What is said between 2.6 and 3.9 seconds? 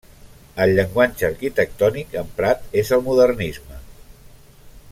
és el Modernisme.